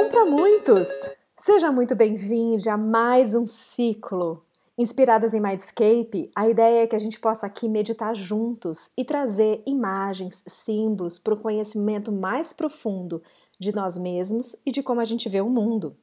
[0.00, 0.88] Um para muitos!
[1.36, 4.44] Seja muito bem-vindo a mais um ciclo.
[4.78, 9.60] Inspiradas em Mindscape, a ideia é que a gente possa aqui meditar juntos e trazer
[9.66, 13.20] imagens, símbolos para o conhecimento mais profundo
[13.58, 15.96] de nós mesmos e de como a gente vê o mundo.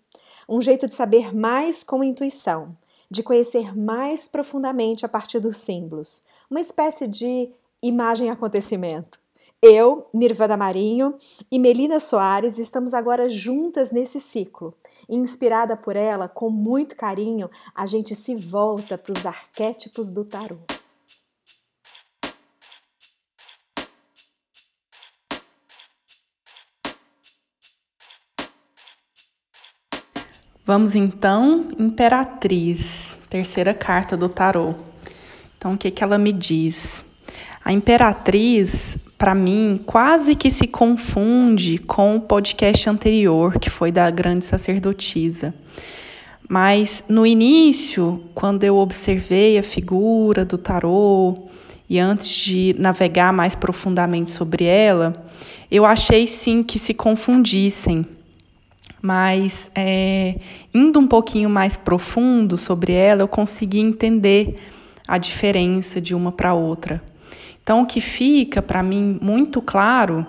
[0.47, 2.75] Um jeito de saber mais com intuição,
[3.09, 6.21] de conhecer mais profundamente a partir dos símbolos,
[6.51, 7.49] uma espécie de
[7.81, 9.24] imagem-acontecimento.
[9.67, 11.17] Eu, Nirvana Marinho
[11.51, 14.75] e Melina Soares estamos agora juntas nesse ciclo.
[15.09, 20.57] Inspirada por ela, com muito carinho, a gente se volta para os arquétipos do tarô.
[30.63, 34.75] Vamos então, Imperatriz, terceira carta do tarô.
[35.57, 37.03] Então, o que, que ela me diz?
[37.63, 44.09] A Imperatriz para mim, quase que se confunde com o podcast anterior, que foi da
[44.09, 45.53] grande sacerdotisa.
[46.47, 51.33] Mas no início, quando eu observei a figura do tarô
[51.89, 55.25] e antes de navegar mais profundamente sobre ela,
[55.71, 58.05] eu achei sim que se confundissem.
[59.01, 60.39] Mas é,
[60.73, 64.55] indo um pouquinho mais profundo sobre ela, eu consegui entender
[65.07, 67.01] a diferença de uma para outra.
[67.65, 70.23] Então, o que fica para mim muito claro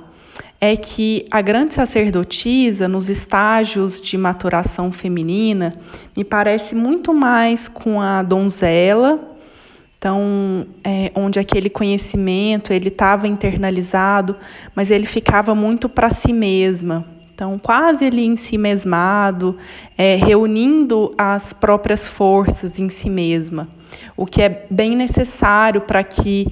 [0.59, 5.75] é que a grande sacerdotisa, nos estágios de maturação feminina,
[6.17, 9.37] me parece muito mais com a donzela,
[9.99, 14.35] então, é, onde aquele conhecimento ele estava internalizado,
[14.75, 17.05] mas ele ficava muito para si mesma.
[17.35, 19.59] Então, quase ele em si mesmado,
[19.99, 23.69] é, reunindo as próprias forças em si mesma,
[24.17, 26.49] o que é bem necessário para que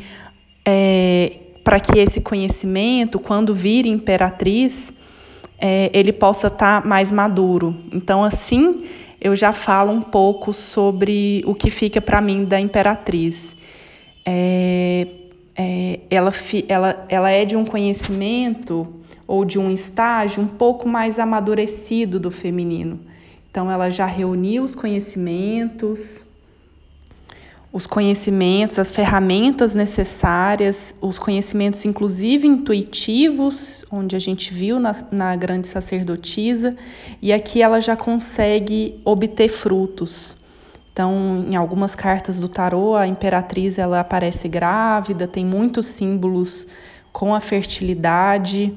[0.65, 4.93] é, para que esse conhecimento, quando vir imperatriz,
[5.59, 7.77] é, ele possa estar tá mais maduro.
[7.93, 8.85] Então, assim,
[9.21, 13.57] eu já falo um pouco sobre o que fica para mim da imperatriz.
[14.27, 15.07] É,
[15.57, 16.33] é, ela,
[16.69, 18.87] ela, ela é de um conhecimento
[19.27, 23.01] ou de um estágio um pouco mais amadurecido do feminino.
[23.51, 26.25] Então, ela já reuniu os conhecimentos,
[27.75, 35.35] os conhecimentos, as ferramentas necessárias, os conhecimentos, inclusive intuitivos, onde a gente viu na, na
[35.35, 36.77] grande sacerdotisa,
[37.21, 40.37] e aqui ela já consegue obter frutos.
[40.93, 46.69] Então, em algumas cartas do tarô, a imperatriz ela aparece grávida, tem muitos símbolos
[47.13, 48.73] com a fertilidade.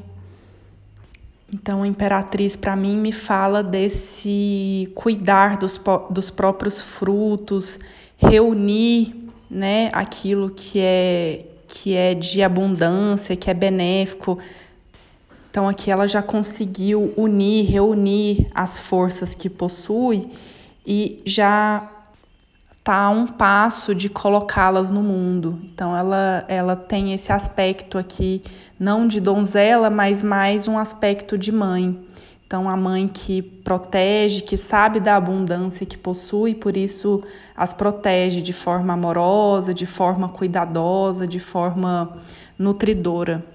[1.54, 7.78] Então, a imperatriz, para mim, me fala desse cuidar dos, dos próprios frutos
[8.18, 9.16] reunir
[9.50, 14.38] né, aquilo que é, que é de abundância, que é benéfico.
[15.50, 20.30] Então, aqui ela já conseguiu unir, reunir as forças que possui
[20.86, 21.90] e já
[22.78, 25.60] está a um passo de colocá-las no mundo.
[25.64, 28.42] Então, ela, ela tem esse aspecto aqui,
[28.80, 32.00] não de donzela, mas mais um aspecto de mãe.
[32.48, 37.22] Então, a mãe que protege, que sabe da abundância que possui, por isso
[37.54, 42.18] as protege de forma amorosa, de forma cuidadosa, de forma
[42.58, 43.46] nutridora.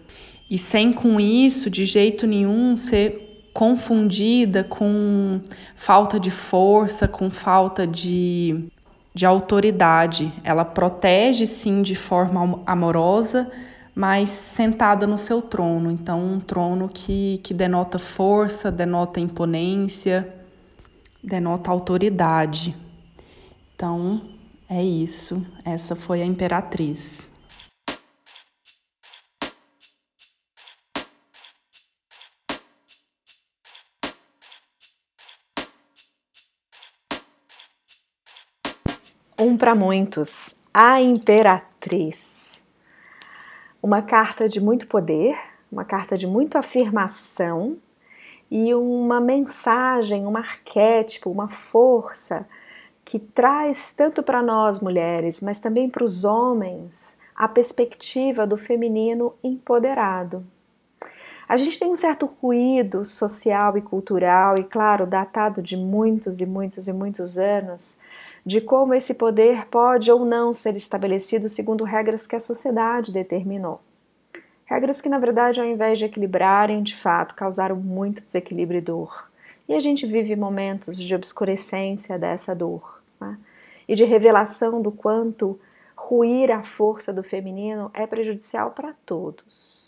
[0.50, 5.41] E sem com isso, de jeito nenhum, ser confundida com
[5.75, 8.66] falta de força, com falta de,
[9.14, 10.31] de autoridade.
[10.44, 13.50] Ela protege, sim, de forma amorosa,
[13.94, 15.91] mas sentada no seu trono.
[15.91, 20.34] Então, um trono que, que denota força, denota imponência,
[21.22, 22.75] denota autoridade.
[23.75, 24.22] Então,
[24.69, 25.44] é isso.
[25.64, 27.28] Essa foi a imperatriz.
[39.38, 42.31] Um para muitos, a imperatriz
[43.82, 45.37] uma carta de muito poder,
[45.70, 47.76] uma carta de muito afirmação
[48.49, 52.46] e uma mensagem, um arquétipo, uma força
[53.05, 59.34] que traz tanto para nós mulheres, mas também para os homens, a perspectiva do feminino
[59.43, 60.44] empoderado.
[61.49, 66.46] A gente tem um certo ruído social e cultural, e claro, datado de muitos e
[66.46, 67.99] muitos e muitos anos,
[68.44, 73.81] de como esse poder pode ou não ser estabelecido segundo regras que a sociedade determinou.
[74.65, 79.31] Regras que, na verdade, ao invés de equilibrarem, de fato, causaram muito desequilíbrio e dor.
[79.69, 83.39] E a gente vive momentos de obscurecência dessa dor né?
[83.87, 85.59] e de revelação do quanto
[85.94, 89.81] ruir a força do feminino é prejudicial para todos.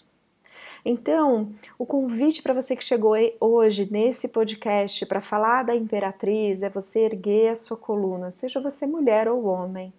[0.85, 6.69] Então, o convite para você que chegou hoje nesse podcast para falar da imperatriz é
[6.69, 9.93] você erguer a sua coluna, seja você mulher ou homem,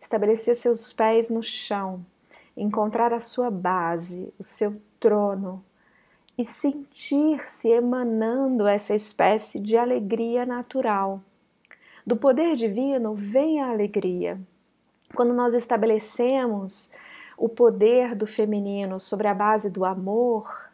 [0.00, 2.06] estabelecer seus pés no chão,
[2.56, 5.64] encontrar a sua base, o seu trono
[6.38, 11.20] e sentir-se emanando essa espécie de alegria natural.
[12.06, 14.40] Do poder divino vem a alegria.
[15.14, 16.90] Quando nós estabelecemos
[17.42, 20.70] o poder do feminino sobre a base do amor,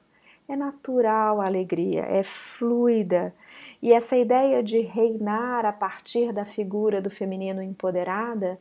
[0.46, 3.34] é natural a alegria, é fluida.
[3.80, 8.60] E essa ideia de reinar a partir da figura do feminino empoderada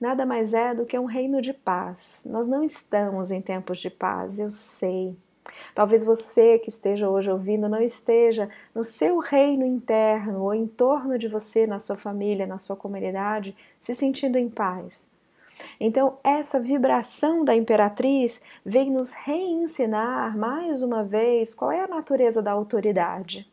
[0.00, 2.24] nada mais é do que um reino de paz.
[2.30, 5.16] Nós não estamos em tempos de paz, eu sei.
[5.74, 11.18] Talvez você que esteja hoje ouvindo não esteja no seu reino interno ou em torno
[11.18, 15.10] de você, na sua família, na sua comunidade, se sentindo em paz.
[15.80, 22.42] Então, essa vibração da imperatriz vem nos reensinar mais uma vez qual é a natureza
[22.42, 23.48] da autoridade.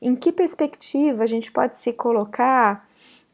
[0.00, 2.88] Em que perspectiva a gente pode se colocar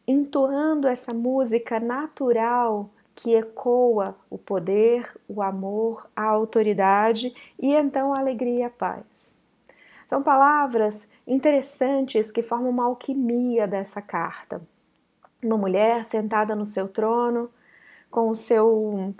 [0.06, 8.18] entoando essa música natural que ecoa o poder, o amor, a autoridade e então a
[8.20, 9.36] alegria e a paz.
[10.08, 14.62] São palavras interessantes que formam uma alquimia dessa carta.
[15.42, 17.50] Uma mulher sentada no seu trono,
[18.10, 19.14] com o seu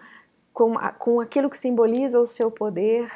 [0.52, 3.10] com, com aquilo que simboliza o seu poder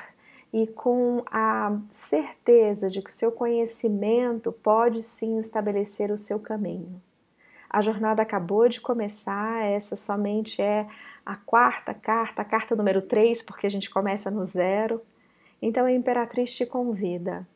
[0.53, 7.01] e com a certeza de que o seu conhecimento pode sim estabelecer o seu caminho.
[7.69, 10.87] A jornada acabou de começar, essa somente é
[11.25, 15.01] a quarta carta, a carta número 3, porque a gente começa no zero.
[15.61, 17.47] Então a imperatriz te convida.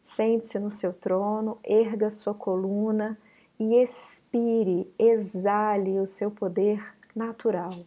[0.00, 3.18] Sente-se no seu trono, erga sua coluna
[3.58, 7.86] e expire, exale o seu poder natural.